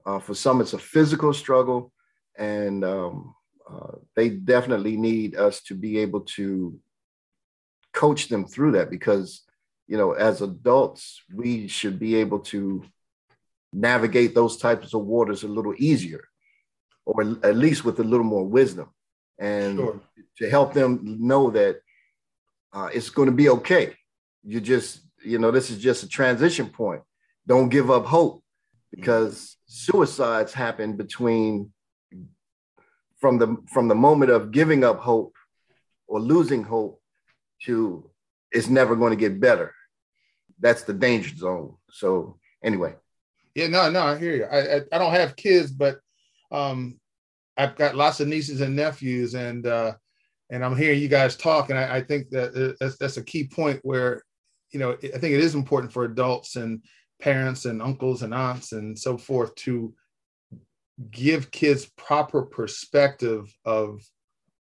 [0.05, 1.93] Uh, for some, it's a physical struggle.
[2.37, 3.35] And um,
[3.69, 6.77] uh, they definitely need us to be able to
[7.99, 9.27] coach them through that because,
[9.91, 12.83] you know, as adults, we should be able to
[13.73, 16.23] navigate those types of waters a little easier
[17.05, 18.87] or at least with a little more wisdom
[19.37, 19.99] and Sure.
[20.37, 20.89] to help them
[21.31, 21.75] know that
[22.71, 23.85] uh, it's going to be okay.
[24.43, 27.01] You just, you know, this is just a transition point.
[27.47, 28.43] Don't give up hope
[28.95, 31.71] because suicides happen between
[33.21, 35.35] from the from the moment of giving up hope
[36.07, 36.98] or losing hope
[37.65, 38.09] to
[38.51, 39.73] it's never going to get better.
[40.59, 41.75] That's the danger zone.
[41.91, 42.95] So anyway,
[43.55, 44.45] Yeah, no, no, I hear you.
[44.45, 45.99] I, I, I don't have kids, but
[46.51, 46.99] um,
[47.57, 49.93] I've got lots of nieces and nephews, and uh,
[50.49, 53.23] and I'm hearing you guys talk, and I, I think that uh, that's, that's a
[53.23, 54.23] key point where,
[54.71, 56.83] you know, I think it is important for adults and
[57.21, 59.93] parents and uncles and aunts and so forth to
[61.11, 64.01] give kids proper perspective of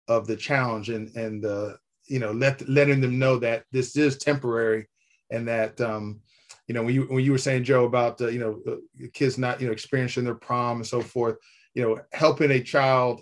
[0.08, 1.74] of the challenge and and uh,
[2.08, 4.88] you know let letting them know that this is temporary
[5.32, 6.20] and that um,
[6.68, 8.80] you know when you when you were saying Joe about uh, you know
[9.14, 11.38] kids not you know experiencing their prom and so forth
[11.74, 13.22] you know helping a child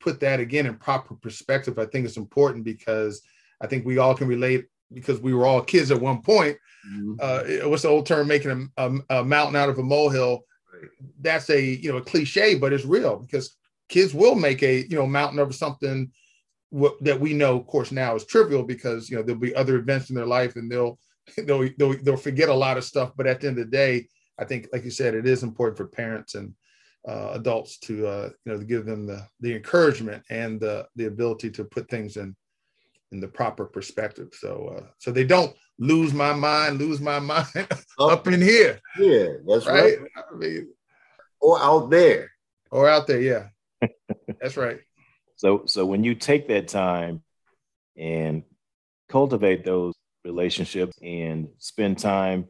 [0.00, 3.22] put that again in proper perspective I think is important because
[3.60, 6.56] I think we all can relate because we were all kids at one point.
[6.86, 7.14] Mm-hmm.
[7.18, 10.44] uh, what's the old term making a, a, a mountain out of a molehill?
[11.20, 13.56] That's a you know a cliche but it's real because
[13.88, 16.10] kids will make a you know mountain of something
[16.74, 19.76] what, that we know, of course, now is trivial because you know there'll be other
[19.76, 20.98] events in their life and they'll
[21.46, 23.12] they'll they'll, they'll forget a lot of stuff.
[23.16, 24.08] But at the end of the day,
[24.38, 26.52] I think, like you said, it is important for parents and
[27.06, 31.04] uh, adults to uh, you know to give them the the encouragement and the the
[31.06, 32.34] ability to put things in
[33.12, 34.28] in the proper perspective.
[34.32, 37.68] So uh, so they don't lose my mind, lose my mind
[38.00, 38.80] up in here.
[38.98, 40.00] Yeah, that's right.
[40.00, 40.10] right.
[40.16, 40.68] I mean,
[41.40, 42.32] or out there.
[42.70, 43.48] Or out there, yeah.
[44.40, 44.80] that's right.
[45.44, 47.22] So, so when you take that time
[47.98, 48.44] and
[49.10, 49.92] cultivate those
[50.24, 52.46] relationships and spend time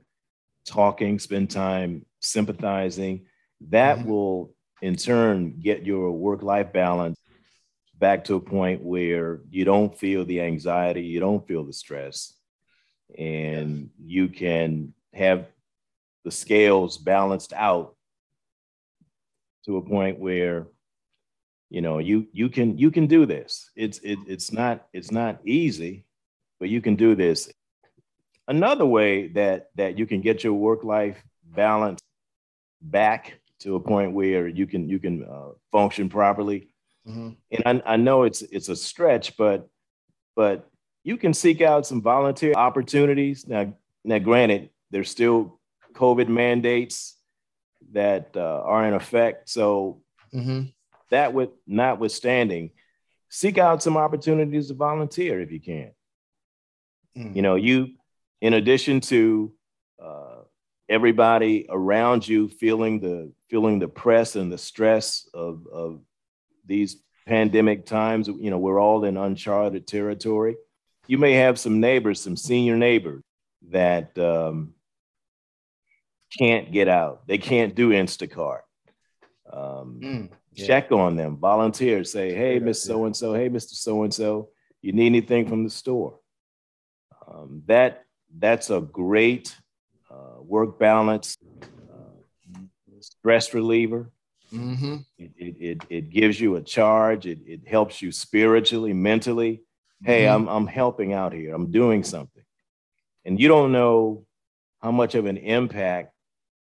[0.65, 3.27] talking, spend time sympathizing,
[3.71, 4.09] that mm-hmm.
[4.09, 7.19] will in turn get your work life balance
[7.99, 12.33] back to a point where you don't feel the anxiety, you don't feel the stress,
[13.19, 15.49] and you can have
[16.25, 17.97] the scales balanced out
[19.65, 20.69] to a point where
[21.75, 23.71] you know you you can you can do this.
[23.75, 26.05] It's it, it's not it's not easy
[26.61, 27.53] but you can do this.
[28.47, 32.01] Another way that that you can get your work life balance
[32.81, 36.69] back to a point where you can you can uh, function properly.
[37.07, 37.31] Mm-hmm.
[37.67, 39.69] and I, I know it's it's a stretch but
[40.35, 40.71] but
[41.03, 43.49] you can seek out some volunteer opportunities.
[43.49, 45.59] Now now granted there's still
[45.93, 47.17] covid mandates
[47.93, 49.49] that uh, are in effect.
[49.51, 50.01] So
[50.33, 50.71] mm-hmm
[51.11, 52.71] that with notwithstanding,
[53.29, 55.93] seek out some opportunities to volunteer if you can.
[57.17, 57.37] Mm.
[57.37, 57.89] You know, you,
[58.41, 59.53] in addition to
[60.03, 60.43] uh,
[60.89, 66.01] everybody around you feeling the feeling the press and the stress of, of
[66.67, 70.57] these pandemic times, you know, we're all in uncharted territory.
[71.07, 73.23] You may have some neighbors, some senior neighbors
[73.71, 74.75] that um,
[76.39, 77.27] can't get out.
[77.27, 78.61] They can't do Instacart.
[79.53, 80.67] Um, mm yeah.
[80.67, 83.75] check on them, volunteer, say, hey, Miss So and so, hey, Mr.
[83.75, 84.51] So and so,
[84.83, 86.19] you need anything from the store.
[87.27, 88.05] Um, that
[88.37, 89.57] that's a great
[90.11, 92.61] uh, work balance, uh,
[93.01, 94.11] stress reliever.
[94.53, 94.97] Mm-hmm.
[95.19, 97.27] It, it, it, it, gives you a charge.
[97.27, 99.63] It, it helps you spiritually, mentally.
[100.05, 100.49] Hey, mm-hmm.
[100.49, 101.55] I'm, I'm helping out here.
[101.55, 102.45] I'm doing something.
[103.25, 104.27] And you don't know
[104.81, 106.13] how much of an impact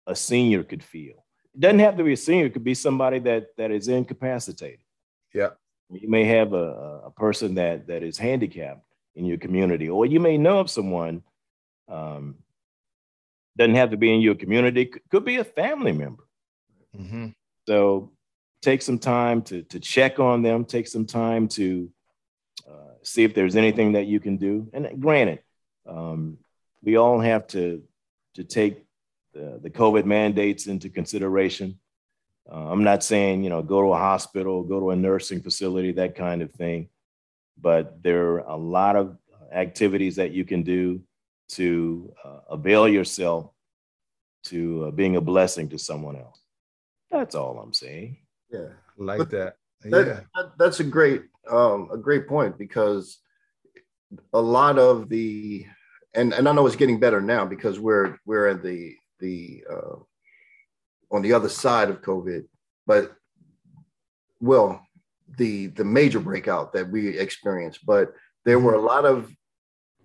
[0.06, 1.24] a senior could feel
[1.60, 2.46] it doesn't have to be a senior.
[2.46, 4.80] It could be somebody that that is incapacitated.
[5.34, 5.50] Yeah.
[5.92, 10.22] You may have a, a person that that is handicapped in your community, or you
[10.22, 11.22] may know of someone.
[11.90, 12.36] Um,
[13.58, 14.90] doesn't have to be in your community.
[15.12, 16.24] Could be a family member.
[16.98, 17.28] Mm-hmm.
[17.68, 18.14] So
[18.62, 20.64] take some time to to check on them.
[20.64, 21.92] Take some time to
[22.70, 24.70] uh, see if there's anything that you can do.
[24.72, 25.40] And granted,
[25.86, 26.38] um,
[26.82, 27.84] we all have to
[28.36, 28.86] to take
[29.34, 31.80] the, the COVID mandates into consideration.
[32.52, 35.92] Uh, I'm not saying, you know, go to a hospital, go to a nursing facility,
[35.94, 36.90] that kind of thing.
[37.62, 39.18] But there are a lot of
[39.52, 41.02] activities that you can do
[41.50, 43.52] to uh, avail yourself
[44.46, 46.40] to uh, being a blessing to someone else.
[47.12, 48.18] That's all I'm saying.
[48.52, 49.56] Yeah, like but that.
[49.84, 50.08] that.
[50.08, 53.20] Yeah, that, that's a great um, a great point because
[54.34, 55.66] a lot of the
[56.14, 59.96] and and I know it's getting better now because we're we're at the the uh,
[61.12, 62.46] on the other side of COVID,
[62.86, 63.14] but
[64.40, 64.86] well,
[65.38, 67.86] the the major breakout that we experienced.
[67.86, 68.14] But
[68.46, 69.32] there were a lot of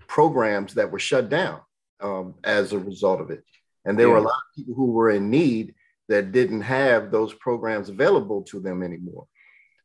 [0.06, 1.60] programs that were shut down
[2.00, 3.44] um, as a result of it,
[3.84, 4.12] and there yeah.
[4.12, 5.74] were a lot of people who were in need
[6.08, 9.26] that didn't have those programs available to them anymore.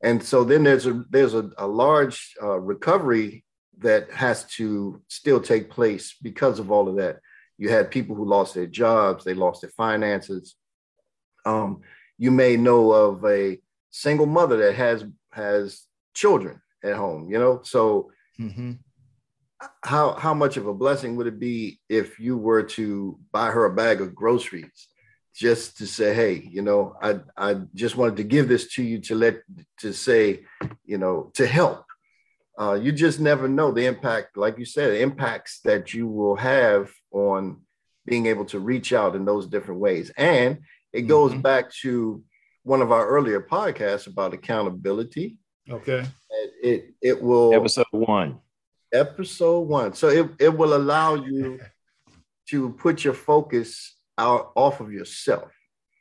[0.02, 3.44] And so then there's a there's a, a large uh, recovery
[3.80, 7.20] that has to still take place because of all of that.
[7.60, 10.56] You had people who lost their jobs, they lost their finances.
[11.46, 11.82] Um,
[12.18, 13.60] you may know of a
[13.92, 17.60] single mother that has has children at home, you know.
[17.64, 18.74] So mm-hmm.
[19.84, 23.66] how how much of a blessing would it be if you were to buy her
[23.66, 24.88] a bag of groceries
[25.36, 29.00] just to say, hey, you know, I I just wanted to give this to you
[29.02, 29.42] to let
[29.80, 30.46] to say,
[30.86, 31.84] you know, to help.
[32.60, 36.92] Uh, you just never know the impact, like you said, impacts that you will have
[37.12, 37.62] on
[38.06, 40.12] being able to reach out in those different ways.
[40.18, 40.60] And
[40.92, 41.42] it goes mm-hmm.
[41.42, 42.22] back to
[42.64, 45.38] one of our earlier podcasts about accountability.
[45.70, 46.06] Okay.
[46.62, 48.40] It it will episode one.
[48.92, 49.94] Episode one.
[49.94, 51.60] So it, it will allow you
[52.50, 55.52] to put your focus out off of yourself.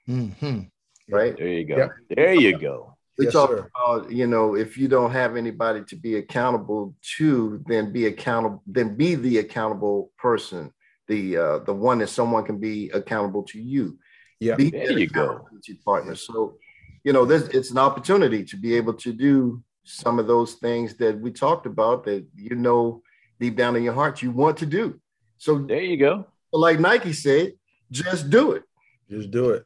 [0.08, 0.62] Mm-hmm.
[1.08, 1.36] Right.
[1.36, 1.76] There you go.
[1.76, 1.90] Yep.
[2.10, 2.97] There you go.
[3.18, 3.68] We yes, talk sir.
[3.74, 8.62] about, you know, if you don't have anybody to be accountable to, then be accountable,
[8.64, 10.72] then be the accountable person,
[11.08, 13.98] the uh, the one that someone can be accountable to you.
[14.38, 15.48] Yeah, be there you go.
[15.84, 16.14] Partner.
[16.14, 16.58] So,
[17.02, 20.94] you know, this it's an opportunity to be able to do some of those things
[20.98, 23.02] that we talked about that you know
[23.40, 25.00] deep down in your heart you want to do.
[25.38, 26.26] So there you go.
[26.52, 27.54] Like Nike said,
[27.90, 28.62] just do it.
[29.10, 29.64] Just do it.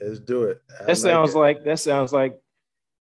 [0.00, 0.62] Let's do it.
[0.80, 2.40] I that sounds like, like that sounds like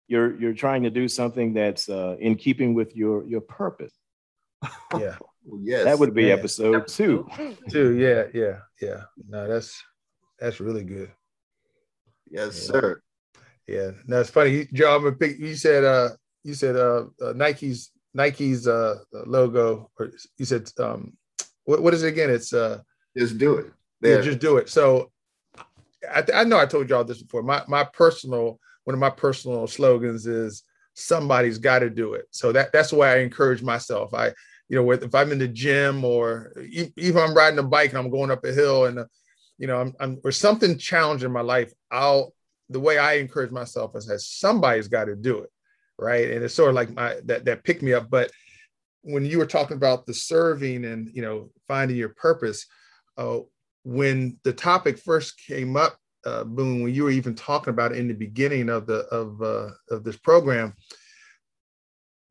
[0.08, 3.94] you're you're trying to do something that's uh, in keeping with your your purpose.
[4.98, 5.18] Yeah.
[5.62, 5.84] yes.
[5.84, 6.34] That would be yeah.
[6.34, 7.28] episode two.
[7.70, 7.98] Two.
[7.98, 8.24] Yeah.
[8.34, 8.60] Yeah.
[8.82, 9.04] Yeah.
[9.28, 9.84] No, that's
[10.40, 11.12] that's really good.
[12.30, 12.72] Yes, yeah.
[12.72, 13.02] sir.
[13.68, 13.92] Yeah.
[14.06, 14.68] No, it's funny.
[14.74, 16.10] Joe, you said uh
[16.44, 21.18] you said uh, uh Nike's Nike's uh logo or you said um
[21.66, 22.30] what, what is it again?
[22.30, 22.80] It's uh
[23.18, 23.74] just do it.
[24.00, 24.18] There.
[24.18, 24.70] Yeah, just do it.
[24.70, 25.12] So
[26.10, 27.44] I, I know I told y'all this before.
[27.44, 30.64] My my personal one of my personal slogans is
[30.94, 32.26] somebody's got to do it.
[32.32, 34.14] So that that's why I encourage myself.
[34.14, 34.28] I,
[34.70, 36.54] you know, if I'm in the gym or
[36.96, 39.00] even I'm riding a bike and I'm going up a hill and,
[39.58, 42.34] you know, I'm, I'm or something challenging my life, I'll
[42.70, 45.50] the way I encourage myself is that somebody's got to do it,
[46.00, 46.32] right?
[46.32, 48.10] And it's sort of like my that that pick me up.
[48.10, 48.32] But
[49.02, 52.66] when you were talking about the serving and you know finding your purpose,
[53.18, 53.40] uh,
[53.84, 55.98] when the topic first came up
[56.28, 59.42] uh, Boom, when you were even talking about it in the beginning of the of
[59.42, 60.76] uh, of this program,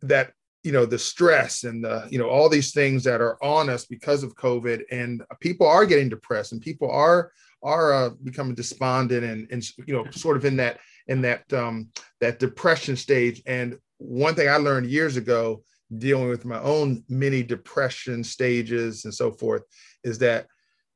[0.02, 0.32] that
[0.62, 3.86] you know the stress and the you know all these things that are on us
[3.86, 7.32] because of COVID, and people are getting depressed, and people are
[7.62, 11.88] are uh, becoming despondent, and and you know sort of in that in that um,
[12.20, 13.42] that depression stage.
[13.46, 15.62] And one thing I learned years ago,
[15.96, 19.62] dealing with my own mini depression stages and so forth,
[20.04, 20.48] is that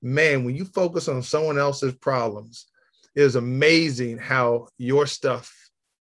[0.03, 2.67] man, when you focus on someone else's problems
[3.15, 5.53] is amazing how your stuff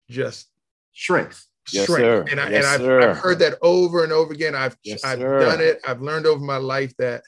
[0.08, 0.48] just
[0.92, 1.48] shrinks.
[1.72, 2.00] Yes, shrink.
[2.00, 2.24] Sir.
[2.30, 4.54] And, I, yes, and I've, I've, heard that over and over again.
[4.54, 5.40] I've yes, I've sir.
[5.40, 5.80] done it.
[5.86, 7.22] I've learned over my life that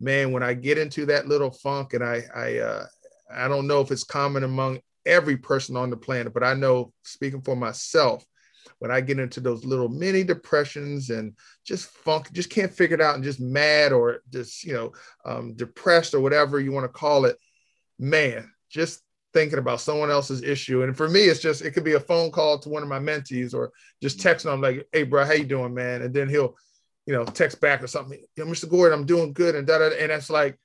[0.00, 2.86] man, when I get into that little funk, and I I uh,
[3.34, 6.92] I don't know if it's common among every person on the planet, but I know
[7.02, 8.24] speaking for myself,
[8.78, 13.00] when I get into those little mini depressions and just funk, just can't figure it
[13.00, 14.92] out, and just mad or just you know
[15.24, 17.38] um, depressed or whatever you want to call it,
[17.98, 19.02] man, just
[19.38, 20.82] thinking about someone else's issue.
[20.82, 22.98] And for me, it's just it could be a phone call to one of my
[22.98, 23.70] mentees or
[24.02, 26.56] just texting them like, "Hey, bro, how you doing, man?" And then he'll,
[27.06, 28.18] you know, text back or something.
[28.36, 28.68] You know, Mr.
[28.68, 29.90] Gordon, I'm doing good, and da da.
[29.96, 30.58] And that's like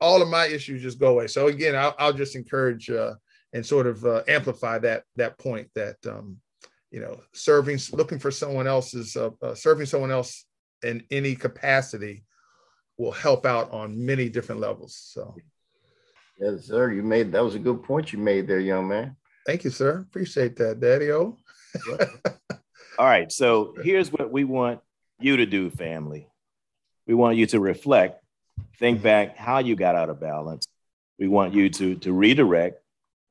[0.00, 1.28] all of my issues just go away.
[1.28, 3.14] So again, I'll, I'll just encourage uh,
[3.52, 6.38] and sort of uh, amplify that that point that um,
[6.90, 10.46] you know, serving, looking for someone else's, uh, uh, serving someone else
[10.82, 12.24] in any capacity
[12.98, 14.98] will help out on many different levels.
[15.12, 15.36] So.
[16.38, 16.92] Yes, sir.
[16.92, 19.16] You made that was a good point you made there, young man.
[19.46, 20.00] Thank you, sir.
[20.00, 21.36] Appreciate that, Daddy O.
[22.98, 23.30] All right.
[23.30, 24.80] So here's what we want
[25.20, 26.28] you to do, family.
[27.06, 28.22] We want you to reflect,
[28.78, 30.66] think back how you got out of balance.
[31.18, 32.82] We want you to, to redirect,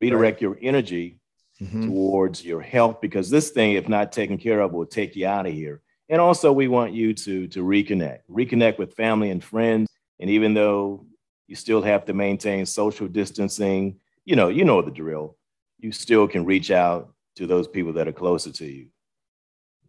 [0.01, 0.41] redirect right.
[0.41, 1.19] your energy
[1.61, 1.87] mm-hmm.
[1.87, 5.45] towards your health because this thing, if not taken care of, will take you out
[5.45, 5.81] of here.
[6.07, 9.89] And also, we want you to, to reconnect, reconnect with family and friends.
[10.19, 11.05] And even though
[11.47, 13.99] you still have to maintain social distancing.
[14.23, 15.37] You know, you know the drill.
[15.79, 18.87] You still can reach out to those people that are closer to you.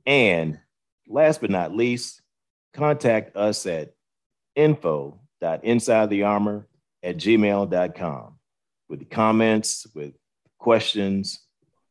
[0.04, 0.59] And
[1.09, 2.20] last but not least,
[2.74, 3.94] contact us at
[4.54, 6.64] info.insidethearmor
[7.02, 8.38] at gmail.com
[8.88, 10.14] with comments, with
[10.59, 11.40] questions.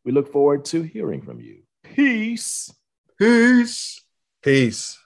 [0.03, 1.63] We look forward to hearing from you.
[1.83, 2.71] Peace.
[3.17, 4.01] Peace.
[4.43, 4.99] Peace.